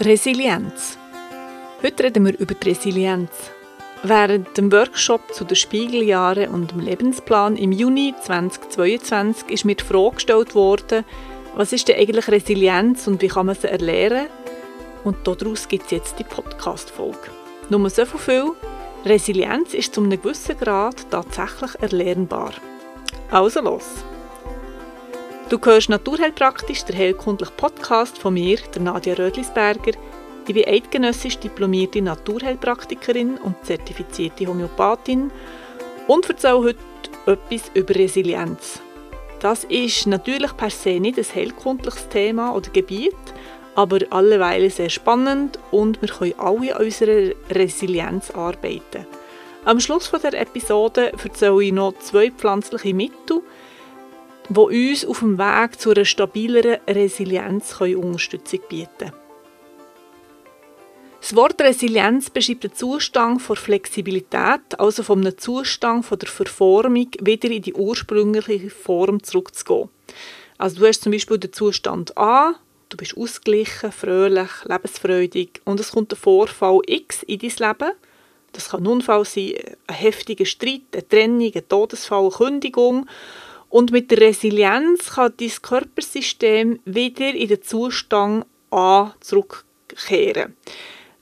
Resilienz. 0.00 0.98
Heute 1.80 2.02
reden 2.02 2.26
wir 2.26 2.36
über 2.36 2.54
die 2.54 2.70
Resilienz. 2.70 3.30
Während 4.02 4.56
dem 4.56 4.72
Workshop 4.72 5.32
zu 5.32 5.44
den 5.44 5.54
Spiegeljahren 5.54 6.48
und 6.48 6.72
dem 6.72 6.80
Lebensplan 6.80 7.56
im 7.56 7.70
Juni 7.70 8.12
2022 8.20 9.50
ist 9.50 9.64
mir 9.64 9.76
die 9.76 9.84
Frage 9.84 10.16
gestellt 10.16 10.56
worden, 10.56 11.04
was 11.54 11.72
ist 11.72 11.86
denn 11.86 11.96
eigentlich 11.96 12.26
Resilienz 12.26 13.06
und 13.06 13.22
wie 13.22 13.28
kann 13.28 13.46
man 13.46 13.54
sie 13.54 13.68
erlernen? 13.68 14.26
Und 15.04 15.16
daraus 15.28 15.68
gibt 15.68 15.84
es 15.84 15.90
jetzt 15.92 16.18
die 16.18 16.24
Podcast-Folge. 16.24 17.30
Nur 17.70 17.88
so 17.88 18.04
viel, 18.04 18.50
Resilienz 19.04 19.74
ist 19.74 19.94
zu 19.94 20.00
einem 20.00 20.20
gewissen 20.20 20.58
Grad 20.58 21.08
tatsächlich 21.08 21.70
erlernbar. 21.80 22.52
Also 23.30 23.60
los! 23.60 24.04
Du 25.54 25.60
hörst 25.66 25.88
Naturheilpraktisch, 25.88 26.84
der 26.84 26.96
heilkundliche 26.96 27.52
Podcast 27.52 28.18
von 28.18 28.34
mir, 28.34 28.58
der 28.74 28.82
Nadja 28.82 29.14
Rödlisberger. 29.14 29.92
Ich 30.48 30.52
bin 30.52 30.66
eidgenössisch 30.66 31.38
diplomierte 31.38 32.02
Naturheilpraktikerin 32.02 33.36
und 33.36 33.64
zertifizierte 33.64 34.48
Homöopathin 34.48 35.30
und 36.08 36.28
erzähle 36.28 36.58
heute 36.58 36.78
etwas 37.26 37.70
über 37.72 37.94
Resilienz. 37.94 38.80
Das 39.38 39.62
ist 39.62 40.08
natürlich 40.08 40.56
per 40.56 40.70
se 40.70 40.98
nicht 40.98 41.18
ein 41.18 41.24
heilkundliches 41.32 42.08
Thema 42.08 42.52
oder 42.52 42.70
Gebiet, 42.70 43.14
aber 43.76 44.00
alleweil 44.10 44.68
sehr 44.70 44.90
spannend 44.90 45.60
und 45.70 46.02
wir 46.02 46.08
können 46.08 46.34
alle 46.36 46.74
an 46.74 46.84
unserer 46.84 47.32
Resilienz 47.50 48.32
arbeiten. 48.32 49.06
Am 49.64 49.78
Schluss 49.78 50.10
der 50.10 50.34
Episode 50.34 51.12
erzähle 51.12 51.62
ich 51.62 51.72
noch 51.72 51.96
zwei 52.00 52.32
pflanzliche 52.32 52.92
Mittel, 52.92 53.40
wo 54.48 54.64
uns 54.68 55.04
auf 55.04 55.20
dem 55.20 55.38
Weg 55.38 55.80
zu 55.80 55.90
einer 55.90 56.04
stabileren 56.04 56.78
Resilienz 56.88 57.80
Unterstützung 57.80 58.60
bieten 58.68 58.88
können. 58.98 59.12
Das 61.24 61.34
Wort 61.34 61.58
Resilienz 61.62 62.28
beschreibt 62.28 62.64
den 62.64 62.74
Zustand 62.74 63.40
von 63.40 63.56
Flexibilität, 63.56 64.78
also 64.78 65.02
einem 65.10 65.38
Zustand 65.38 66.04
von 66.04 66.18
der 66.18 66.28
Verformung 66.28 67.08
wieder 67.18 67.50
in 67.50 67.62
die 67.62 67.72
ursprüngliche 67.72 68.68
Form 68.68 69.22
zurückzugehen. 69.22 69.88
Also 70.58 70.80
du 70.80 70.86
hast 70.86 71.02
zum 71.02 71.12
Beispiel 71.12 71.38
den 71.38 71.54
Zustand 71.54 72.18
A, 72.18 72.56
du 72.90 72.98
bist 72.98 73.16
ausgeglichen, 73.16 73.90
fröhlich, 73.90 74.50
lebensfreudig 74.66 75.62
und 75.64 75.80
es 75.80 75.92
kommt 75.92 76.12
ein 76.12 76.16
Vorfall 76.16 76.80
X 76.86 77.22
in 77.22 77.38
dein 77.38 77.68
Leben. 77.68 77.92
Das 78.52 78.68
kann 78.68 78.82
ein 78.82 78.86
Unfall 78.86 79.24
sein, 79.24 79.54
ein 79.86 79.94
heftiger 79.94 80.44
Streit, 80.44 80.82
eine 80.92 81.08
Trennung, 81.08 81.52
ein 81.54 81.68
Todesfall, 81.68 82.24
eine 82.24 82.30
Kündigung 82.32 83.06
und 83.74 83.90
mit 83.90 84.12
der 84.12 84.18
Resilienz 84.18 85.14
kann 85.14 85.32
dein 85.36 85.50
Körpersystem 85.60 86.78
wieder 86.84 87.34
in 87.34 87.48
den 87.48 87.60
Zustand 87.60 88.46
A 88.70 89.14
zurückkehren. 89.18 90.56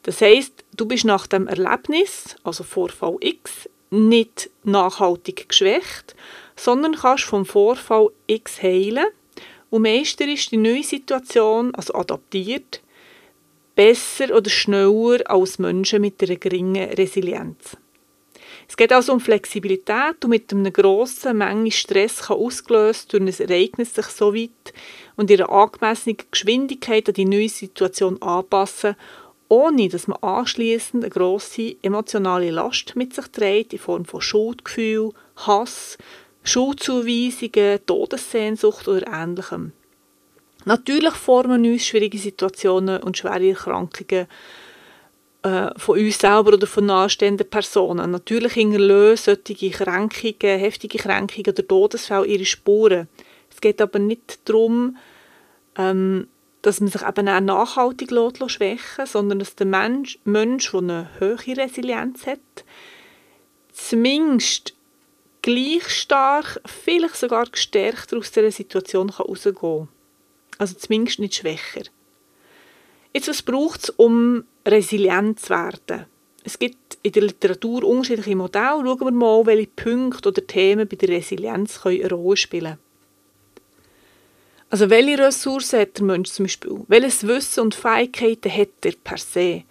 Das 0.03 0.21
heißt, 0.21 0.63
du 0.77 0.85
bist 0.85 1.07
nach 1.07 1.27
dem 1.27 1.49
Erlebnis, 1.49 2.37
also 2.45 2.63
Vorfall 2.63 3.17
X, 3.21 3.71
nicht 3.89 4.51
nachhaltig 4.65 5.49
geschwächt, 5.49 6.15
sondern 6.55 6.95
kannst 6.95 7.25
vom 7.25 7.47
Vorfall 7.47 8.11
X 8.27 8.63
heilen 8.63 9.07
und 9.71 9.81
meisterst 9.81 10.53
die 10.53 10.59
neue 10.59 10.83
Situation, 10.83 11.75
also 11.75 11.95
adaptiert, 11.95 12.83
besser 13.75 14.37
oder 14.37 14.51
schneller 14.51 15.23
als 15.25 15.59
Menschen 15.59 16.03
mit 16.03 16.23
einer 16.23 16.37
geringen 16.37 16.91
Resilienz. 16.91 17.79
Es 18.69 18.77
geht 18.77 18.93
also 18.93 19.13
um 19.13 19.21
Flexibilität 19.21 20.25
und 20.25 20.31
mit 20.31 20.53
einer 20.53 20.71
grossen 20.71 21.39
Menge 21.39 21.71
Stress 21.71 22.23
kann 22.23 22.39
ausgelöst 22.39 23.13
durch 23.13 23.23
ein 23.23 23.49
Ereignis 23.49 23.95
sich 23.95 24.07
so 24.07 24.35
weit 24.35 24.73
und 25.17 25.31
ihre 25.31 25.49
angemessene 25.49 26.17
Geschwindigkeit 26.31 27.09
an 27.09 27.15
die 27.15 27.25
neue 27.25 27.49
Situation 27.49 28.21
anpassen, 28.23 28.97
ohne 29.49 29.89
dass 29.89 30.07
man 30.07 30.23
anschließend 30.23 31.05
eine 31.05 31.11
grosse 31.11 31.77
emotionale 31.83 32.51
Last 32.51 32.97
mit 32.97 33.15
sich 33.15 33.27
trägt 33.27 33.75
in 33.75 33.79
Form 33.79 34.05
von 34.07 34.23
Schuldgefühl, 34.23 35.13
Hass, 35.37 35.99
Schuldzuweisungen, 36.43 37.85
Todessehnsucht 37.85 38.89
oder 38.89 39.07
Ähnlichem. 39.07 39.73
Natürlich 40.65 41.15
formen 41.15 41.67
uns 41.67 41.85
schwierige 41.85 42.19
Situationen 42.19 43.03
und 43.03 43.19
schwere 43.19 43.51
Erkrankungen 43.51 44.27
äh, 45.43 45.71
von 45.77 45.99
uns 45.99 46.19
selber 46.19 46.55
oder 46.55 46.67
von 46.67 46.87
nahestehenden 46.87 47.49
Personen. 47.49 48.11
Natürlich 48.11 48.53
hinterlassen 48.55 49.37
solche 49.47 49.71
Kränkungen, 49.71 50.59
heftige 50.59 50.99
Kränkungen 50.99 51.49
oder 51.49 51.67
Todesfälle 51.67 52.27
ihre 52.27 52.45
Spuren. 52.45 53.09
Es 53.51 53.61
geht 53.61 53.81
aber 53.81 53.99
nicht 53.99 54.41
darum, 54.49 54.97
ähm, 55.77 56.29
dass 56.63 56.81
man 56.81 56.91
sich 56.91 57.03
eben 57.03 57.29
auch 57.29 57.41
nachhaltig 57.41 58.11
schwächen 58.11 58.79
lässt, 58.99 59.13
sondern 59.13 59.41
dass 59.41 59.57
der 59.57 59.67
Mensch, 59.67 60.19
Mensch, 60.25 60.71
der 60.71 60.81
eine 60.81 61.11
hohe 61.21 61.57
Resilienz 61.57 62.27
hat, 62.27 62.39
zumindest 63.73 64.75
gleich 65.43 65.89
stark, 65.89 66.61
vielleicht 66.65 67.17
sogar 67.17 67.47
gestärkt 67.47 68.15
aus 68.15 68.31
dieser 68.31 68.53
Situation 68.53 69.17
herausgehen 69.17 69.57
kann. 69.57 69.89
Also 70.59 70.75
zumindest 70.77 71.19
nicht 71.19 71.35
schwächer. 71.35 71.83
Jetzt, 73.15 73.29
was 73.29 73.43
braucht 73.43 73.85
es, 73.85 73.91
um 73.91 74.45
resilient 74.67 75.41
zu 75.41 75.51
werden? 75.51 76.07
Es 76.45 76.59
gibt 76.59 76.99
in 77.03 77.13
der 77.13 77.23
Literatur 77.23 77.85
unterschiedliche 77.85 78.37
Modelle. 78.37 78.83
Schauen 78.85 79.01
wir 79.01 79.11
mal, 79.11 79.47
welche 79.47 79.69
Punkte 79.69 80.31
oder 80.31 80.47
Themen 80.47 80.89
bei 80.89 80.97
der 80.97 81.11
Resilienz 81.11 81.85
eine 81.85 82.09
Rolle 82.09 82.37
spielen 82.37 82.79
Also 84.71 84.89
welche 84.89 85.19
Ressourcen 85.19 85.81
hat 85.81 85.99
der 85.99 86.05
Mensch 86.05 86.31
zum 86.31 86.47
Beispiel? 86.47 86.81
Welches 86.89 87.27
Wissen 87.27 87.61
und 87.61 87.75
Fähigkeiten 87.75 88.51
hat 88.51 88.85
er 88.85 88.93
per 89.05 89.19
se? 89.19 89.65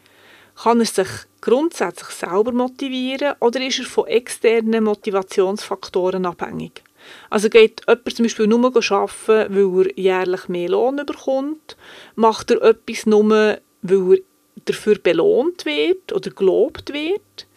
Kann 0.55 0.79
er 0.79 0.85
sich 0.85 1.09
grundsätzlich 1.41 2.09
selber 2.09 2.51
motivieren 2.51 3.35
oder 3.39 3.65
ist 3.65 3.79
er 3.79 3.85
von 3.85 4.07
externen 4.07 4.83
Motivationsfaktoren 4.83 6.25
abhängig? 6.25 6.83
Also 7.29 7.49
geht 7.49 7.81
jemand 7.87 8.15
zum 8.15 8.25
Beispiel 8.25 8.47
nur 8.47 8.65
arbeiten, 8.65 9.55
weil 9.55 9.87
er 9.87 9.99
jährlich 9.99 10.47
mehr 10.47 10.69
Lohn 10.69 10.97
bekommt? 11.05 11.77
Macht 12.15 12.51
er 12.51 12.61
etwas 12.61 13.05
nur, 13.05 13.59
weil 13.81 14.13
er 14.13 14.17
dafür 14.65 14.97
belohnt 14.99 15.65
wird 15.65 16.13
oder 16.13 16.29
gelobt 16.31 16.93
wird? 16.93 17.47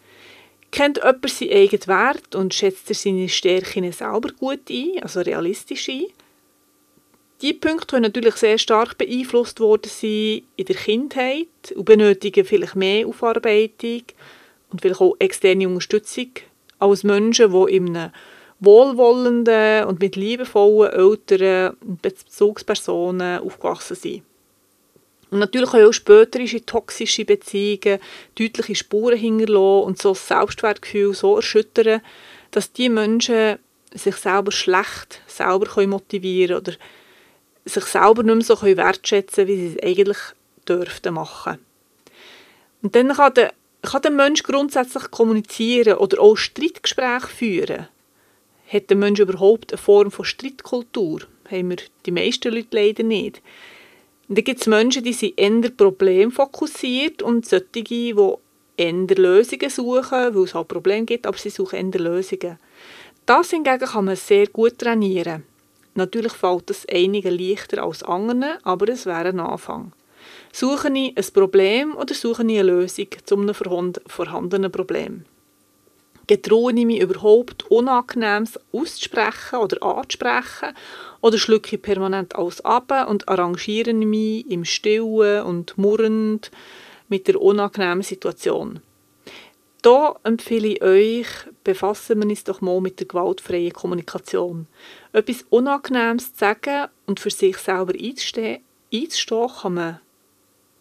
Kennt 0.71 0.97
jemand 0.97 1.29
seinen 1.29 1.51
eigenen 1.51 1.87
Wert 1.87 2.35
und 2.35 2.53
schätzt 2.53 2.89
er 2.89 2.95
seine 2.95 3.29
Stärken 3.29 3.91
selber 3.91 4.29
gut 4.37 4.69
ein, 4.69 5.01
also 5.01 5.21
realistisch 5.21 5.89
ein? 5.89 6.07
Diese 7.41 7.53
Punkte 7.55 7.87
können 7.87 8.03
natürlich 8.03 8.35
sehr 8.35 8.57
stark 8.57 8.97
beeinflusst 8.97 9.59
worden 9.59 9.89
sein 9.89 10.43
in 10.55 10.65
der 10.65 10.75
Kindheit 10.75 11.47
und 11.75 11.85
benötigen 11.85 12.45
vielleicht 12.45 12.75
mehr 12.75 13.07
Aufarbeitung 13.07 14.03
und 14.71 14.81
vielleicht 14.81 15.01
auch 15.01 15.15
externe 15.19 15.67
Unterstützung 15.67 16.31
als 16.79 17.03
Menschen, 17.03 17.51
die 17.51 17.75
in 17.75 17.95
einem 17.95 18.11
wohlwollenden 18.59 19.85
und 19.85 19.99
mit 19.99 20.15
liebevollen 20.15 20.91
Eltern 20.91 21.77
und 21.81 22.01
Bezugspersonen 22.01 23.39
aufgewachsen 23.39 23.95
sind. 23.95 24.23
Und 25.31 25.39
natürlich 25.39 25.71
können 25.71 25.87
auch 25.87 25.93
spätere 25.93 26.65
toxische 26.65 27.25
Beziehungen 27.25 27.99
deutliche 28.37 28.75
Spuren 28.75 29.17
hinterlassen 29.17 29.85
und 29.85 30.01
so 30.01 30.13
das 30.13 30.27
Selbstwertgefühl 30.27 31.13
so 31.13 31.35
erschüttern, 31.35 32.01
dass 32.51 32.71
die 32.71 32.89
Menschen 32.89 33.59
sich 33.93 34.15
selber 34.15 34.51
schlecht 34.51 35.21
selber 35.27 35.87
motivieren 35.87 36.63
können 36.63 36.77
oder 36.77 36.77
sich 37.65 37.85
selber 37.85 38.23
nicht 38.23 38.35
mehr 38.35 38.43
so 38.43 38.61
wertschätzen 38.61 39.45
können, 39.45 39.47
wie 39.47 39.67
sie 39.67 39.75
es 39.75 39.83
eigentlich 39.83 40.17
dürften 40.67 41.13
machen. 41.15 41.59
Und 42.81 42.95
dann 42.95 43.13
kann 43.13 43.33
der, 43.33 43.53
kann 43.81 44.01
der 44.03 44.11
Mensch 44.11 44.43
grundsätzlich 44.43 45.09
kommunizieren 45.11 45.97
oder 45.97 46.19
auch 46.21 46.35
Streitgespräche 46.35 47.27
führen. 47.27 47.87
Hat 48.67 48.89
der 48.89 48.97
Mensch 48.97 49.19
überhaupt 49.19 49.73
eine 49.73 49.77
Form 49.77 50.11
von 50.11 50.25
Streitkultur? 50.25 51.21
Haben 51.49 51.69
wir 51.69 51.77
die 52.05 52.11
meisten 52.11 52.53
Leute 52.53 52.67
leider 52.71 53.03
nicht. 53.03 53.41
Und 54.27 54.37
dann 54.37 54.43
gibt 54.43 54.61
es 54.61 54.67
Menschen, 54.67 55.03
die 55.03 55.13
sind 55.13 55.39
eher 55.39 55.69
problemfokussiert 55.69 57.21
und 57.21 57.45
solche, 57.45 57.65
die 57.71 58.15
eher 58.77 58.93
Lösungen 58.93 59.69
suchen, 59.69 60.35
weil 60.35 60.43
es 60.43 60.55
halt 60.55 60.67
Probleme 60.67 61.05
gibt, 61.05 61.27
aber 61.27 61.37
sie 61.37 61.51
suchen 61.51 61.93
eher 61.93 61.99
Lösungen. 61.99 62.57
Das 63.27 63.51
hingegen 63.51 63.79
kann 63.79 64.05
man 64.05 64.15
sehr 64.15 64.47
gut 64.47 64.79
trainieren. 64.79 65.43
Natürlich 65.93 66.33
fällt 66.33 66.69
es 66.71 66.87
einigen 66.89 67.37
leichter 67.37 67.83
als 67.83 68.03
anderen, 68.03 68.57
aber 68.63 68.89
es 68.89 69.05
wäre 69.05 69.29
ein 69.29 69.39
Anfang. 69.39 69.93
Suche 70.51 70.91
ich 70.93 71.15
ein 71.15 71.33
Problem 71.33 71.95
oder 71.95 72.13
suche 72.13 72.43
ich 72.43 72.59
eine 72.59 72.63
Lösung 72.63 73.07
zu 73.23 73.35
einem 73.35 73.53
vorhandenen 73.53 74.71
Problem? 74.71 75.25
Getraue 76.27 76.73
ich 76.73 76.85
mich 76.85 77.01
überhaupt 77.01 77.69
Unangenehmes 77.69 78.59
auszusprechen 78.71 79.57
oder 79.59 79.83
anzusprechen 79.83 80.73
oder 81.21 81.37
schlucke 81.37 81.75
ich 81.75 81.81
permanent 81.81 82.35
alles 82.35 82.61
ab 82.61 82.91
und 83.07 83.29
arrangiere 83.29 83.93
mich 83.93 84.49
im 84.49 84.65
Stillen 84.65 85.43
und 85.43 85.77
murrend 85.77 86.49
mit 87.09 87.27
der 87.27 87.39
unangenehmen 87.39 88.01
Situation? 88.01 88.81
Da 89.83 90.15
empfehle 90.23 90.69
ich 90.69 90.81
euch, 90.81 91.27
befassen 91.63 92.19
wir 92.19 92.27
uns 92.27 92.43
doch 92.43 92.59
mal 92.59 92.81
mit 92.81 92.99
der 92.99 93.05
gewaltfreien 93.05 93.71
Kommunikation. 93.71 94.65
Etwas 95.13 95.45
Unangenehmes 95.51 96.33
zu 96.33 96.39
sagen 96.39 96.87
und 97.05 97.19
für 97.19 97.29
sich 97.29 97.57
selber 97.57 97.93
einzustehen, 97.93 98.63
einzustehen 98.91 99.47
kann 99.61 99.73
man 99.75 99.99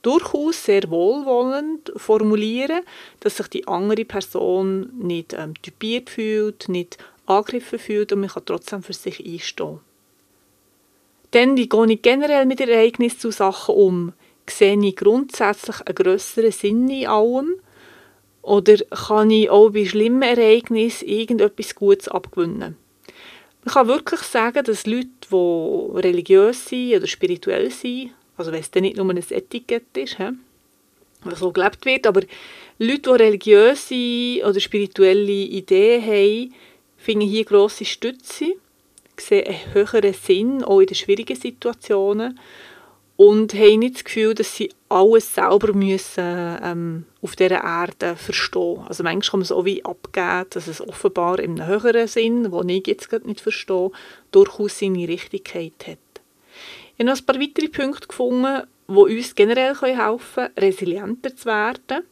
durchaus 0.05 0.65
sehr 0.65 0.89
wohlwollend 0.91 1.93
formulieren, 1.97 2.83
dass 3.21 3.39
sich 3.39 3.49
die 3.49 3.67
andere 3.67 4.05
Person 4.05 4.91
nicht 4.99 5.33
ähm, 5.33 5.55
typiert 5.63 6.11
fühlt, 6.11 6.69
nicht 6.69 6.99
angegriffen 7.27 7.79
fühlt 7.79 8.13
und 8.13 8.21
man 8.21 8.29
kann 8.29 8.45
trotzdem 8.45 8.83
für 8.83 8.93
sich 8.93 9.25
einstehen. 9.25 9.81
Dann, 11.31 11.57
wie 11.57 11.69
gehe 11.69 11.87
ich 11.91 12.03
generell 12.03 12.47
mit 12.47 12.61
Ereignissen 12.61 13.19
zu 13.19 13.31
Sachen 13.33 13.75
um? 13.75 14.13
Sehe 14.49 14.79
ich 14.79 14.95
grundsätzlich 14.95 15.81
einen 15.81 15.95
grösseren 15.95 16.53
Sinn 16.53 16.89
in 16.89 17.07
allem? 17.07 17.55
Oder 18.43 18.77
kann 18.77 19.31
ich 19.31 19.49
auch 19.49 19.71
bei 19.71 19.87
schlimmen 19.87 20.23
Ereignissen 20.23 21.09
irgendetwas 21.09 21.75
Gutes 21.75 22.09
abgewinnen? 22.09 22.77
Man 23.65 23.75
kann 23.75 23.89
wirklich 23.89 24.21
sagen, 24.21 24.63
dass 24.63 24.87
Leute, 24.87 25.09
die 25.31 25.99
religiös 25.99 26.67
sind 26.67 26.97
oder 26.97 27.07
spirituell 27.07 27.71
sind, 27.71 28.13
also 28.37 28.53
wenn 28.53 28.61
es 28.61 28.71
dann 28.71 28.83
nicht 28.83 28.97
nur 28.97 29.09
ein 29.09 29.17
Etikett 29.17 29.97
ist, 29.97 30.19
he, 30.19 30.31
was 31.23 31.39
so 31.39 31.53
gelebt 31.53 31.87
wird, 31.87 32.07
aber 32.07 32.23
Leute, 32.79 33.17
die 33.17 33.23
religiöse 33.23 34.47
oder 34.49 34.61
spirituelle 34.61 35.31
Ideen 35.31 36.03
haben, 36.03 36.55
finden 36.97 37.27
hier 37.27 37.45
grosse 37.45 37.85
Stütze, 37.85 38.55
sehen 39.17 39.47
einen 39.47 39.75
höheren 39.75 40.13
Sinn, 40.13 40.65
auch 40.65 40.81
in 40.81 40.87
den 40.87 40.95
schwierigen 40.95 41.37
Situationen. 41.37 42.39
Und 43.17 43.55
haben 43.55 43.79
nicht 43.79 43.95
das 43.95 44.05
Gefühl, 44.05 44.35
dass 44.35 44.57
sie 44.57 44.73
alles 44.89 45.33
selber 45.33 45.73
müssen, 45.73 46.59
ähm, 46.63 47.05
auf 47.23 47.37
dieser 47.37 47.63
Erde 47.63 48.17
verstehen. 48.17 48.81
Also 48.89 49.05
manchmal 49.05 49.31
kann 49.31 49.39
man 49.39 49.45
es 49.45 49.53
auch 49.53 49.65
wie 49.65 49.85
abgeben, 49.85 50.47
dass 50.51 50.67
es 50.67 50.81
offenbar 50.81 51.39
einem 51.39 51.65
höheren 51.65 52.09
Sinn, 52.09 52.51
den 52.51 52.69
ich 52.69 52.89
jetzt 52.89 53.09
gerade 53.09 53.29
nicht 53.29 53.41
verstehe, 53.41 53.93
durchaus 54.33 54.81
seine 54.81 55.07
Richtigkeit 55.07 55.75
hat. 55.87 55.99
Ich 56.97 57.05
habe 57.05 57.11
noch 57.11 57.19
ein 57.19 57.27
paar 57.27 57.41
weitere 57.41 57.69
Punkte 57.69 58.09
gefunden, 58.09 58.63
die 58.89 58.93
uns 58.93 59.35
generell 59.35 59.75
helfen 59.75 60.19
können, 60.35 60.53
resilienter 60.57 61.37
zu 61.37 61.47
werden. 61.47 62.05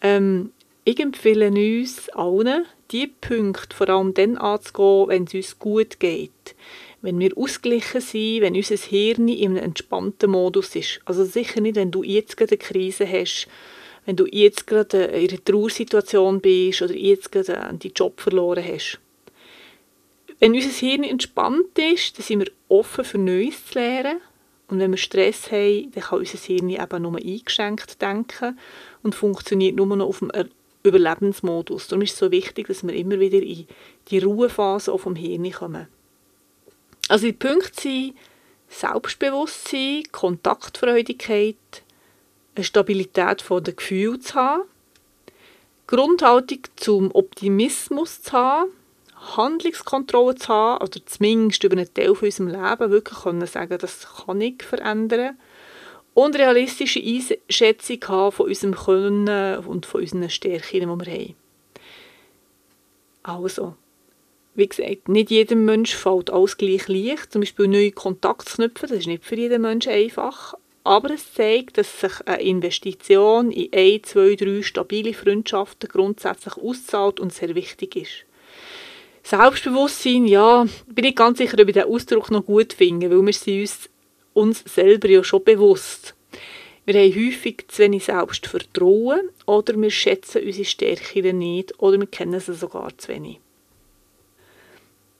Ähm, 0.00 0.52
ich 0.84 0.98
empfehle 0.98 1.48
uns 1.48 2.08
allen, 2.10 2.64
diese 2.90 3.08
Punkte 3.20 3.76
vor 3.76 3.88
allem 3.88 4.14
dann 4.14 4.36
anzugehen, 4.36 5.08
wenn 5.08 5.24
es 5.24 5.34
uns 5.34 5.58
gut 5.58 6.00
geht 6.00 6.54
wenn 7.02 7.18
wir 7.18 7.36
ausgeglichen 7.36 8.00
sind, 8.00 8.40
wenn 8.42 8.54
unser 8.54 8.76
Hirn 8.76 9.28
in 9.28 9.56
einem 9.56 9.64
entspannten 9.64 10.30
Modus 10.30 10.74
ist. 10.76 11.00
Also 11.04 11.24
sicher 11.24 11.60
nicht, 11.60 11.74
wenn 11.74 11.90
du 11.90 12.02
jetzt 12.04 12.36
gerade 12.36 12.52
eine 12.52 12.58
Krise 12.58 13.06
hast, 13.06 13.48
wenn 14.06 14.16
du 14.16 14.26
jetzt 14.26 14.66
gerade 14.66 15.04
in 15.04 15.28
einer 15.28 15.44
Trauersituation 15.44 16.40
bist 16.40 16.80
oder 16.80 16.94
jetzt 16.94 17.30
gerade 17.32 17.52
deinen 17.54 17.80
Job 17.94 18.20
verloren 18.20 18.64
hast. 18.64 18.98
Wenn 20.38 20.54
unser 20.54 20.70
Hirn 20.70 21.04
entspannt 21.04 21.78
ist, 21.78 22.18
dann 22.18 22.24
sind 22.24 22.40
wir 22.40 22.52
offen 22.72 23.04
für 23.04 23.18
Neues 23.18 23.66
zu 23.66 23.78
lernen. 23.78 24.20
Und 24.68 24.78
wenn 24.78 24.90
wir 24.90 24.98
Stress 24.98 25.52
haben, 25.52 25.92
dann 25.92 26.02
kann 26.02 26.18
unser 26.20 26.38
Hirn 26.38 26.70
eben 26.70 27.02
nur 27.02 27.16
eingeschränkt 27.16 28.00
denken 28.00 28.58
und 29.02 29.14
funktioniert 29.14 29.76
nur 29.76 29.94
noch 29.94 30.06
auf 30.06 30.20
dem 30.20 30.32
Überlebensmodus. 30.82 31.88
Darum 31.88 32.02
ist 32.02 32.12
es 32.12 32.18
so 32.18 32.30
wichtig, 32.30 32.68
dass 32.68 32.82
wir 32.82 32.94
immer 32.94 33.20
wieder 33.20 33.42
in 33.42 33.66
die 34.08 34.18
Ruhephase 34.18 34.96
vom 34.98 35.14
Hirn 35.14 35.50
kommen. 35.52 35.88
Also 37.08 37.26
die 37.26 37.32
Punkte 37.32 37.82
sind 37.82 38.14
Selbstbewusstsein, 38.68 40.04
Kontaktfreudigkeit, 40.10 41.56
eine 42.54 42.64
Stabilität 42.64 43.44
der 43.50 43.74
Gefühle 43.74 44.20
zu 44.20 44.34
haben, 44.34 44.62
Grundhaltung 45.86 46.60
zum 46.76 47.14
Optimismus 47.14 48.22
zu 48.22 48.32
haben, 48.32 48.70
Handlungskontrolle 49.36 50.34
zu 50.34 50.48
haben, 50.48 50.84
oder 50.84 51.04
zumindest 51.06 51.64
über 51.64 51.76
einen 51.76 51.92
Teil 51.92 52.14
von 52.14 52.26
unserem 52.26 52.48
Leben 52.48 52.90
wirklich 52.90 53.18
können 53.20 53.46
sagen, 53.46 53.78
das 53.78 54.06
kann 54.26 54.40
ich 54.40 54.62
verändern 54.62 55.38
und 56.14 56.36
realistische 56.36 57.00
Einschätzung 57.00 57.98
haben 58.08 58.32
von 58.32 58.46
unserem 58.46 58.74
Können 58.74 59.64
und 59.64 59.86
von 59.86 60.02
unseren 60.02 60.28
Stärken, 60.28 60.80
die 60.80 60.86
wir 60.86 61.12
haben. 61.12 61.34
Also, 63.22 63.74
wie 64.54 64.66
gesagt, 64.66 65.08
nicht 65.08 65.30
jedem 65.30 65.64
Mensch 65.64 65.94
fällt 65.94 66.30
alles 66.30 66.58
gleich 66.58 66.88
leicht. 66.88 67.32
Zum 67.32 67.40
Beispiel 67.40 67.68
neue 67.68 67.92
Kontakte 67.92 68.44
zu 68.44 68.56
knüpfen, 68.56 68.88
das 68.88 68.98
ist 68.98 69.06
nicht 69.06 69.24
für 69.24 69.36
jeden 69.36 69.62
Menschen 69.62 69.92
einfach. 69.92 70.54
Aber 70.84 71.14
es 71.14 71.32
zeigt, 71.32 71.78
dass 71.78 72.00
sich 72.00 72.26
eine 72.26 72.42
Investition 72.42 73.52
in 73.52 73.72
ein, 73.72 74.02
zwei, 74.02 74.34
drei 74.34 74.62
stabile 74.62 75.14
Freundschaften 75.14 75.88
grundsätzlich 75.88 76.56
auszahlt 76.56 77.20
und 77.20 77.32
sehr 77.32 77.54
wichtig 77.54 77.96
ist. 77.96 78.26
Selbstbewusstsein, 79.22 80.26
ja, 80.26 80.66
bin 80.86 81.04
ich 81.04 81.14
ganz 81.14 81.38
sicher, 81.38 81.58
ob 81.60 81.68
ich 81.68 81.74
den 81.74 81.84
Ausdruck 81.84 82.30
noch 82.30 82.44
gut 82.44 82.72
finde, 82.72 83.10
weil 83.10 83.24
wir 83.24 83.32
sind 83.32 83.60
uns, 83.60 83.88
uns 84.32 84.64
selber 84.74 85.08
ja 85.08 85.22
schon 85.22 85.44
bewusst. 85.44 86.14
Wir 86.84 86.94
haben 86.94 87.14
häufig 87.14 87.64
zu 87.68 87.82
wenig 87.82 88.04
Selbstvertrauen 88.04 89.30
oder 89.46 89.80
wir 89.80 89.90
schätzen 89.90 90.42
unsere 90.44 90.64
Stärken 90.64 91.38
nicht 91.38 91.80
oder 91.80 92.00
wir 92.00 92.08
kennen 92.08 92.40
sie 92.40 92.54
sogar 92.54 92.96
zu 92.98 93.08
wenig. 93.08 93.38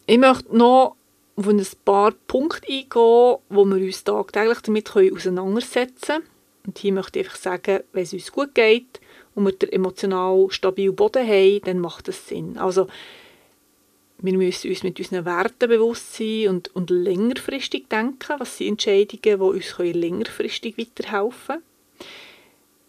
Ich 0.06 0.18
möchte 0.18 0.56
noch 0.56 0.96
auf 1.36 1.46
ein 1.46 1.64
paar 1.84 2.12
Punkte 2.26 2.66
eingehen, 2.66 3.38
wo 3.48 3.64
wir 3.64 3.76
uns 3.76 4.02
tagtäglich 4.02 4.58
damit 4.58 4.96
auseinandersetzen 4.96 6.06
können. 6.06 6.24
Und 6.66 6.78
hier 6.78 6.92
möchte 6.92 7.20
ich 7.20 7.26
einfach 7.26 7.38
sagen, 7.38 7.80
wenn 7.92 8.02
es 8.02 8.12
uns 8.12 8.32
gut 8.32 8.54
geht 8.54 9.00
und 9.34 9.44
wir 9.44 9.52
den 9.52 9.72
emotional 9.72 10.46
stabilen 10.50 10.94
Boden 10.96 11.26
haben, 11.26 11.60
dann 11.64 11.78
macht 11.78 12.08
das 12.08 12.26
Sinn. 12.26 12.58
Also, 12.58 12.88
wir 14.22 14.36
müssen 14.36 14.70
uns 14.70 14.82
mit 14.84 14.98
unseren 14.98 15.24
Werten 15.24 15.68
bewusst 15.68 16.14
sein 16.14 16.48
und, 16.48 16.74
und 16.76 16.90
längerfristig 16.90 17.88
denken. 17.88 18.38
Was 18.38 18.56
sind 18.56 18.68
Entscheidungen, 18.68 19.20
die 19.22 19.34
uns 19.34 19.78
längerfristig 19.78 20.78
weiterhelfen 20.78 21.46
können? 21.46 21.62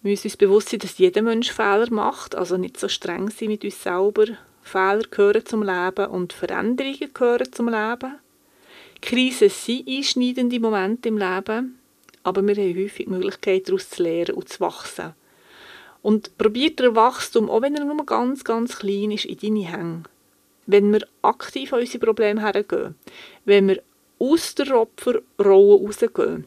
Wir 0.03 0.11
müssen 0.11 0.27
uns 0.27 0.37
bewusst 0.37 0.69
sein, 0.69 0.79
dass 0.79 0.97
jeder 0.97 1.21
Mensch 1.21 1.51
Fehler 1.51 1.89
macht, 1.89 2.35
also 2.35 2.57
nicht 2.57 2.79
so 2.79 2.87
streng 2.87 3.29
sein 3.29 3.47
mit 3.47 3.63
uns 3.63 3.81
selber 3.81 4.25
Fehler 4.61 5.03
gehören 5.09 5.45
zum 5.45 5.63
Leben 5.63 6.07
und 6.07 6.33
Veränderungen 6.33 7.13
gehören 7.13 7.51
zum 7.51 7.67
Leben. 7.67 8.19
Krisen 9.01 9.49
sind 9.49 9.87
einschneidende 9.87 10.59
Momente 10.59 11.09
im 11.09 11.17
Leben, 11.17 11.79
aber 12.23 12.41
wir 12.41 12.55
haben 12.55 12.83
häufig 12.83 13.05
die 13.05 13.11
Möglichkeit, 13.11 13.67
daraus 13.67 13.89
zu 13.89 14.03
lernen 14.03 14.35
und 14.35 14.49
zu 14.49 14.61
wachsen. 14.61 15.13
Und 16.01 16.37
probiert 16.37 16.79
der 16.79 16.95
Wachstum, 16.95 17.49
auch 17.49 17.61
wenn 17.61 17.75
er 17.75 17.85
nur 17.85 18.05
ganz, 18.05 18.43
ganz 18.43 18.77
klein 18.77 19.11
ist, 19.11 19.25
in 19.25 19.37
deine 19.37 19.67
Hände. 19.67 20.09
Wenn 20.65 20.91
wir 20.93 21.05
aktiv 21.21 21.73
an 21.73 21.81
unsere 21.81 22.05
Probleme 22.05 22.41
hergehen, 22.41 22.95
wenn 23.45 23.67
wir 23.67 23.81
aus 24.19 24.55
der 24.55 24.79
Opferrolle 24.79 25.23
rausgehen, 25.39 26.45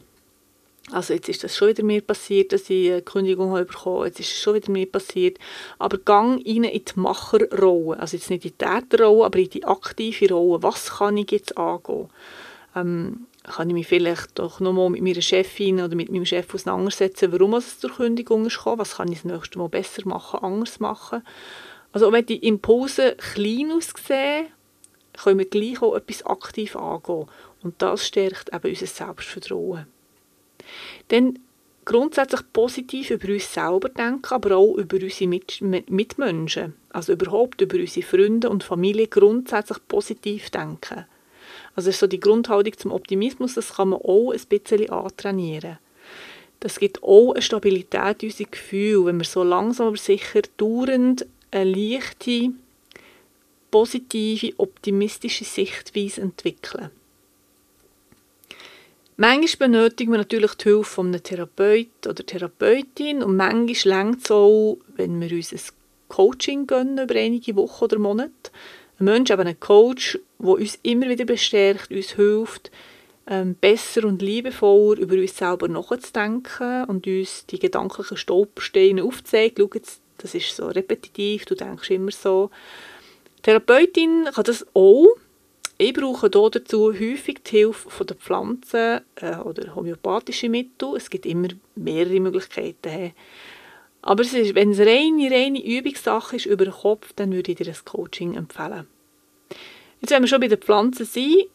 also 0.91 1.13
jetzt 1.13 1.27
ist 1.27 1.43
das 1.43 1.55
schon 1.55 1.67
wieder 1.67 1.83
mir 1.83 2.01
passiert, 2.01 2.53
dass 2.53 2.69
ich 2.69 2.89
eine 2.89 3.01
Kündigung 3.01 3.51
habe 3.51 3.65
bekommen. 3.65 4.05
Jetzt 4.05 4.21
ist 4.21 4.31
es 4.31 4.39
schon 4.39 4.55
wieder 4.55 4.71
mir 4.71 4.89
passiert. 4.89 5.37
Aber 5.79 5.97
gang 5.97 6.37
rein 6.45 6.63
in 6.63 6.85
die 6.85 6.99
Macherrolle. 6.99 7.99
Also 7.99 8.15
jetzt 8.15 8.29
nicht 8.29 8.45
in 8.45 8.51
die 8.51 8.57
Täterrolle, 8.57 9.25
aber 9.25 9.39
in 9.39 9.49
die 9.49 9.65
aktive 9.65 10.33
Rolle. 10.33 10.63
Was 10.63 10.97
kann 10.97 11.17
ich 11.17 11.31
jetzt 11.31 11.57
angehen? 11.57 12.07
Ähm, 12.73 13.27
kann 13.43 13.69
ich 13.69 13.73
mich 13.73 13.87
vielleicht 13.87 14.39
doch 14.39 14.59
nochmal 14.59 14.89
mit 14.89 15.01
meiner 15.01 15.21
Chefin 15.21 15.81
oder 15.81 15.95
mit 15.95 16.11
meinem 16.11 16.25
Chef 16.25 16.53
auseinandersetzen, 16.53 17.31
warum 17.31 17.53
es 17.55 17.79
zur 17.79 17.91
Kündigung 17.91 18.45
ist 18.45 18.57
gekommen? 18.57 18.79
Was 18.79 18.95
kann 18.95 19.11
ich 19.11 19.21
das 19.21 19.31
nächste 19.31 19.59
Mal 19.59 19.69
besser 19.69 20.01
machen, 20.05 20.41
anders 20.41 20.79
machen? 20.79 21.21
Also 21.97 22.11
wenn 22.11 22.27
die 22.27 22.45
Impulse 22.45 23.15
klein 23.15 23.71
aussehen, 23.71 24.49
können 25.17 25.39
wir 25.39 25.49
gleich 25.49 25.81
auch 25.81 25.95
etwas 25.95 26.23
aktiv 26.27 26.75
angehen. 26.75 27.25
Und 27.63 27.81
das 27.81 28.05
stärkt 28.05 28.53
eben 28.53 28.69
unser 28.69 28.85
Selbstvertrauen. 28.85 29.87
Dann 31.07 31.39
grundsätzlich 31.85 32.41
positiv 32.53 33.09
über 33.09 33.29
uns 33.33 33.51
selber 33.51 33.89
denken, 33.89 34.31
aber 34.31 34.57
auch 34.57 34.75
über 34.75 34.97
unsere 34.97 35.27
Mitmenschen. 35.27 36.75
Also 36.91 37.13
überhaupt 37.13 37.61
über 37.61 37.77
unsere 37.77 38.05
Freunde 38.05 38.51
und 38.51 38.63
Familie 38.63 39.07
grundsätzlich 39.07 39.79
positiv 39.87 40.51
denken. 40.51 41.05
Also 41.75 41.89
so 41.89 42.05
die 42.05 42.19
Grundhaltung 42.19 42.77
zum 42.77 42.91
Optimismus, 42.91 43.55
das 43.55 43.73
kann 43.73 43.89
man 43.89 44.01
auch 44.01 44.33
ein 44.33 44.41
bisschen 44.47 44.87
antrainieren. 44.91 45.79
Das 46.59 46.77
gibt 46.77 47.01
auch 47.01 47.33
eine 47.33 47.41
Stabilität 47.41 48.21
in 48.21 48.29
unserem 48.29 48.51
Gefühl, 48.51 49.05
wenn 49.07 49.17
wir 49.17 49.25
so 49.25 49.41
langsam 49.41 49.87
aber 49.87 49.97
sicher 49.97 50.41
dauernd 50.57 51.25
eine 51.57 51.71
leichte, 51.71 52.51
positive, 53.71 54.53
optimistische 54.57 55.43
Sichtweise 55.43 56.21
entwickeln. 56.21 56.89
Manchmal 59.19 59.69
benötigen 59.69 60.11
wir 60.11 60.19
natürlich 60.19 60.53
die 60.53 60.65
Hilfe 60.65 60.83
von 60.83 61.07
einem 61.07 61.23
Therapeut 61.23 62.05
oder 62.07 62.23
Therapeutin 62.23 63.23
und 63.23 63.35
manchmal 63.35 64.05
längt 64.05 64.23
es 64.23 64.31
auch, 64.31 64.77
wenn 64.95 65.19
wir 65.19 65.31
uns 65.31 65.51
ein 65.51 65.59
Coaching 66.07 66.67
gönnen 66.67 67.03
über 67.03 67.15
einige 67.15 67.55
Wochen 67.55 67.83
oder 67.83 67.97
Monate. 67.97 68.51
Ein 68.99 69.05
Mensch, 69.05 69.31
eben 69.31 69.47
ein 69.47 69.59
Coach, 69.59 70.19
der 70.39 70.49
uns 70.49 70.79
immer 70.83 71.09
wieder 71.09 71.25
bestärkt, 71.25 71.91
uns 71.91 72.11
hilft, 72.11 72.71
ähm, 73.25 73.55
besser 73.55 74.05
und 74.05 74.21
liebevoller 74.21 74.99
über 74.99 75.15
uns 75.15 75.35
selber 75.35 75.67
nachzudenken 75.67 76.85
und 76.85 77.07
uns 77.07 77.45
die 77.47 77.59
gedanklichen 77.59 78.17
Stolpersteine 78.17 79.03
aufzeigt. 79.03 79.57
Schau 79.57 79.69
das 80.17 80.35
ist 80.35 80.55
so 80.55 80.67
repetitiv, 80.67 81.45
du 81.45 81.55
denkst 81.55 81.89
immer 81.91 82.11
so. 82.11 82.49
Die 83.37 83.41
Therapeutin 83.43 84.25
kann 84.33 84.43
das 84.43 84.65
auch, 84.73 85.07
Ich 85.79 85.93
brauche 85.93 86.29
dazu 86.29 86.91
häufig 86.91 87.43
die 87.43 87.57
Hilfe 87.57 88.03
der 88.03 88.15
Pflanzen 88.15 89.01
äh, 89.15 89.35
oder 89.37 89.75
homöopathische 89.75 90.49
Mittel. 90.49 90.95
Es 90.95 91.09
gibt 91.09 91.27
immer 91.27 91.49
mehrere 91.75 92.19
Möglichkeiten. 92.19 93.13
Aber 94.01 94.23
es 94.23 94.33
ist, 94.33 94.55
wenn 94.55 94.71
es 94.71 94.79
reine, 94.79 95.29
reine 95.29 95.63
Übungssache 95.63 96.37
ist 96.37 96.47
über 96.47 96.65
den 96.65 96.73
Kopf, 96.73 97.13
dann 97.15 97.31
würde 97.31 97.51
ich 97.51 97.57
dir 97.57 97.65
das 97.65 97.85
Coaching 97.85 98.35
empfehlen. 98.35 98.87
Jetzt, 100.01 100.11
wenn 100.11 100.23
wir 100.23 100.27
schon 100.27 100.41
bei 100.41 100.47
den 100.47 100.59
Pflanzen 100.59 101.05
sind, 101.05 101.45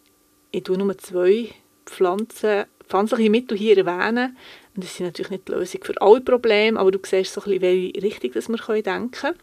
ich 0.53 0.63
tue 0.63 0.79
nur 0.79 0.97
zwei 0.99 1.49
Pflanzen, 1.87 2.67
pflanzliche 2.87 3.31
Mittel 3.31 3.57
hier 3.59 3.79
erwähnen. 3.79 4.37
Und 4.75 4.85
das 4.85 4.97
sind 4.97 5.07
natürlich 5.07 5.31
nicht 5.31 5.49
die 5.49 5.53
Lösung 5.53 5.85
für 5.85 6.01
alle 6.01 6.21
Probleme, 6.21 6.79
aber 6.79 6.91
du 6.91 6.99
siehst 7.05 7.35
so 7.35 7.43
ein 7.43 7.45
bisschen, 7.45 7.63
welche 7.63 8.03
Richtung 8.03 8.33
dass 8.33 8.49
wir 8.49 8.83
denken 8.83 9.11
können. 9.11 9.39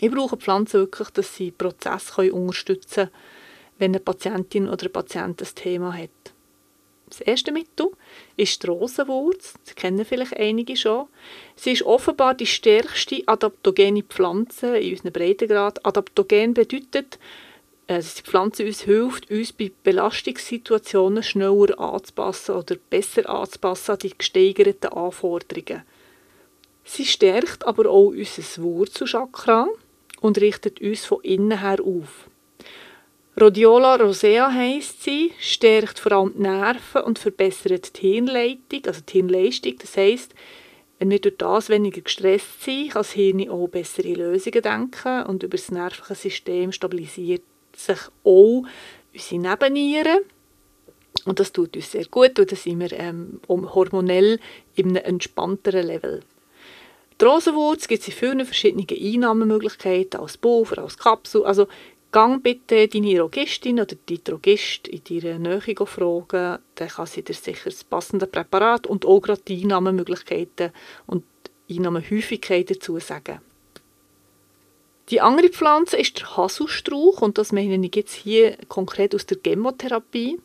Ich 0.00 0.10
brauche 0.10 0.38
Pflanzen 0.38 0.80
wirklich, 0.80 1.10
dass 1.10 1.36
sie 1.36 1.50
Prozess 1.50 2.10
unterstützen 2.16 2.94
können, 2.94 3.10
wenn 3.78 3.90
eine 3.90 4.00
Patientin 4.00 4.68
oder 4.68 4.86
ein 4.86 4.92
Patient 4.92 5.42
ein 5.42 5.48
Thema 5.54 5.92
hat. 5.92 6.10
Das 7.10 7.20
erste 7.20 7.50
Mittel 7.50 7.90
ist 8.36 8.62
die 8.62 8.68
Rosenwurz. 8.68 9.54
Sie 9.64 9.74
kennen 9.74 10.04
vielleicht 10.04 10.36
einige 10.36 10.76
schon. 10.76 11.08
Sie 11.56 11.72
ist 11.72 11.82
offenbar 11.82 12.34
die 12.34 12.46
stärkste 12.46 13.22
adaptogene 13.26 14.04
Pflanze 14.04 14.78
in 14.78 14.92
unserem 14.92 15.12
Breitengrad. 15.12 15.84
Adaptogen 15.84 16.54
bedeutet, 16.54 17.18
die 17.98 18.22
Pflanze 18.22 18.64
uns 18.64 18.82
hilft, 18.82 19.30
uns 19.30 19.52
bei 19.52 19.72
Belastungssituationen 19.82 21.24
schneller 21.24 21.78
anzupassen 21.80 22.54
oder 22.54 22.76
besser 22.88 23.28
anzupassen 23.28 23.92
an 23.92 23.98
die 23.98 24.16
gesteigerten 24.16 24.92
Anforderungen. 24.92 25.82
Sie 26.84 27.04
stärkt 27.04 27.66
aber 27.66 27.90
auch 27.90 28.08
unser 28.10 28.62
Wurzelchakra 28.62 29.66
und 30.20 30.40
richtet 30.40 30.80
uns 30.80 31.04
von 31.04 31.20
innen 31.22 31.60
her 31.60 31.78
auf. 31.84 32.28
Rhodiola 33.40 33.96
rosea 33.96 34.52
heisst 34.52 35.02
sie, 35.02 35.32
stärkt 35.40 35.98
vor 35.98 36.12
allem 36.12 36.34
die 36.34 36.42
Nerven 36.42 37.02
und 37.02 37.18
verbessert 37.18 38.00
die 38.00 38.12
Hirnleitung, 38.12 38.86
also 38.86 39.00
die 39.00 39.12
Hirnleistung. 39.12 39.74
Das 39.78 39.96
heisst, 39.96 40.34
wenn 40.98 41.10
wir 41.10 41.20
durch 41.20 41.38
das 41.38 41.68
weniger 41.68 42.02
gestresst 42.02 42.62
sind, 42.62 42.90
kann 42.90 43.00
das 43.00 43.12
Hirn 43.12 43.48
auch 43.48 43.66
bessere 43.68 44.12
Lösungen 44.12 44.62
denken 44.62 45.24
und 45.24 45.42
über 45.42 45.56
das 45.56 45.70
nervliche 45.70 46.14
System 46.14 46.70
stabilisiert 46.70 47.42
sich 47.76 47.98
auch 48.24 48.64
unsere 49.12 49.40
Nebennieren. 49.40 50.18
Und 51.24 51.38
das 51.40 51.52
tut 51.52 51.76
uns 51.76 51.92
sehr 51.92 52.06
gut 52.06 52.38
und 52.38 52.50
da 52.50 52.56
sind 52.56 52.80
wir 52.80 52.92
ähm, 52.92 53.40
hormonell 53.48 54.38
in 54.74 54.96
einem 54.96 55.04
entspannteren 55.04 55.86
Level. 55.86 56.22
Die 57.20 57.24
Rosenwurz 57.24 57.86
gibt 57.88 58.00
es 58.00 58.08
in 58.08 58.14
vielen 58.14 58.46
verschiedenen 58.46 58.86
Einnahmemöglichkeiten, 58.88 60.20
als 60.20 60.38
Pulver, 60.38 60.78
als 60.78 60.96
Kapsel. 60.96 61.44
Also 61.44 61.68
gang 62.12 62.42
bitte 62.42 62.88
deine 62.88 63.16
Drogistin 63.16 63.80
oder 63.80 63.96
deinen 64.06 64.24
Drogist 64.24 64.88
in 64.88 65.04
deiner 65.04 65.38
Nähe 65.38 65.60
fragen, 65.60 66.58
dann 66.74 66.88
kann 66.88 67.06
sie 67.06 67.22
dir 67.22 67.34
sicher 67.34 67.68
das 67.70 67.84
passende 67.84 68.26
Präparat 68.26 68.86
und 68.86 69.04
auch 69.04 69.20
gerade 69.20 69.42
die 69.46 69.62
Einnahmemöglichkeiten 69.62 70.70
und 71.06 71.24
Einnahmehäufigkeit 71.68 72.70
dazu 72.70 72.98
sagen. 72.98 73.40
Die 75.10 75.20
andere 75.20 75.48
Pflanze 75.48 75.96
ist 75.96 76.20
der 76.20 76.36
Haselstrauch 76.36 77.20
und 77.20 77.36
das 77.36 77.50
meine 77.50 77.84
ich 77.84 77.96
jetzt 77.96 78.14
hier 78.14 78.56
konkret 78.68 79.12
aus 79.12 79.26
der 79.26 79.38
Chemotherapie. 79.42 80.38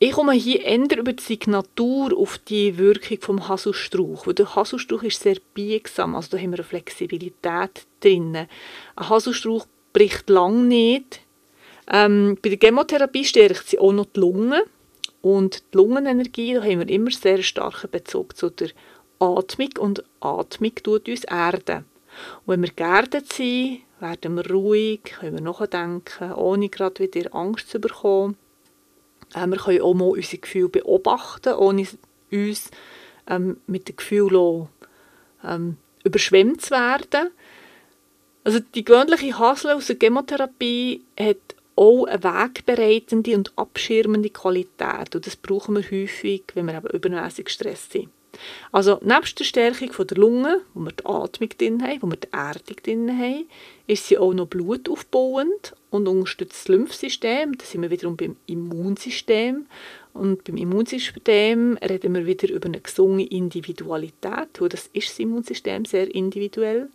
Ich 0.00 0.12
komme 0.12 0.32
hier 0.32 0.64
eher 0.64 0.98
über 0.98 1.12
die 1.12 1.22
Signatur 1.22 2.18
auf 2.18 2.38
die 2.38 2.76
Wirkung 2.76 3.18
vom 3.20 3.48
Haselstrauch, 3.48 4.26
weil 4.26 4.34
der 4.34 4.56
Haselstrauch 4.56 5.04
ist 5.04 5.22
sehr 5.22 5.36
biegsam, 5.54 6.16
also 6.16 6.30
da 6.32 6.38
haben 6.38 6.50
wir 6.50 6.58
eine 6.58 6.64
Flexibilität 6.64 7.86
drin. 8.00 8.34
Ein 8.34 9.08
Haselstrauch 9.08 9.66
bricht 9.92 10.28
lang 10.28 10.66
nicht. 10.66 11.20
Ähm, 11.86 12.36
bei 12.42 12.48
der 12.48 12.58
Chemotherapie 12.58 13.24
stärkt 13.24 13.68
sie 13.68 13.78
auch 13.78 13.92
noch 13.92 14.06
die 14.06 14.20
Lunge 14.20 14.64
und 15.22 15.62
die 15.72 15.76
Lungenenergie, 15.76 16.54
da 16.54 16.62
haben 16.62 16.80
wir 16.80 16.88
immer 16.88 17.12
sehr 17.12 17.42
starken 17.44 17.90
Bezug 17.92 18.36
zu 18.36 18.50
der 18.50 18.70
Atmung 19.20 19.70
und 19.78 20.02
Atmung 20.20 20.74
tut 20.82 21.08
uns 21.08 21.22
erden. 21.24 21.84
Und 22.44 22.52
wenn 22.52 22.62
wir 22.62 22.70
geerdet 22.70 23.32
sind, 23.32 23.80
werden 24.00 24.36
wir 24.36 24.50
ruhig, 24.50 25.02
können 25.04 25.38
wir 25.38 25.40
nachdenken, 25.40 26.32
ohne 26.32 26.68
gerade 26.68 27.02
wieder 27.04 27.34
Angst 27.34 27.70
zu 27.70 27.78
bekommen. 27.78 28.36
Äh, 29.34 29.46
wir 29.46 29.56
können 29.56 29.82
auch 29.82 29.94
mal 29.94 30.10
unsere 30.10 30.38
Gefühle 30.38 30.68
beobachten, 30.68 31.54
ohne 31.54 31.86
uns 32.30 32.70
ähm, 33.28 33.58
mit 33.66 33.88
den 33.88 33.96
Gefühlen 33.96 34.68
ähm, 35.44 35.76
überschwemmt 36.04 36.62
zu 36.62 36.70
werden. 36.72 37.30
Also 38.44 38.60
die 38.60 38.84
gewöhnliche 38.84 39.38
Hasel 39.38 39.72
aus 39.72 39.86
der 39.86 39.96
Chemotherapie 39.98 41.02
hat 41.18 41.38
auch 41.76 42.04
eine 42.04 42.22
wegbereitende 42.22 43.34
und 43.34 43.52
abschirmende 43.56 44.30
Qualität. 44.30 45.14
Und 45.14 45.26
das 45.26 45.36
brauchen 45.36 45.76
wir 45.76 45.82
häufig, 45.82 46.42
wenn 46.54 46.66
wir 46.66 46.76
eben 46.76 46.88
übermäßig 46.88 47.46
gestresst 47.46 47.92
sind. 47.92 48.10
Also 48.72 48.98
nebst 49.02 49.38
der 49.38 49.44
Stärkung 49.44 50.06
der 50.06 50.16
Lunge, 50.16 50.60
wo 50.74 50.80
wir 50.80 50.92
die 50.92 51.06
Atmung 51.06 51.48
drin 51.56 51.82
haben, 51.82 52.02
wo 52.02 52.06
wir 52.08 52.16
die 52.16 52.32
Erdung 52.32 52.76
drin 52.82 53.18
haben, 53.18 53.46
ist 53.86 54.06
sie 54.06 54.18
auch 54.18 54.32
noch 54.32 54.46
blutaufbauend 54.46 55.74
und 55.90 56.08
unterstützt 56.08 56.60
das 56.60 56.68
Lymphsystem. 56.68 57.56
Da 57.56 57.64
sind 57.64 57.82
wir 57.82 57.90
wiederum 57.90 58.16
beim 58.16 58.36
Immunsystem. 58.46 59.66
Und 60.12 60.44
beim 60.44 60.56
Immunsystem 60.56 61.76
reden 61.82 62.14
wir 62.14 62.26
wieder 62.26 62.48
über 62.48 62.66
eine 62.66 62.80
gesunde 62.80 63.24
Individualität, 63.24 64.60
wo 64.60 64.68
das 64.68 64.88
ist 64.92 65.10
das 65.10 65.18
Immunsystem 65.18 65.84
sehr 65.84 66.14
individuell. 66.14 66.88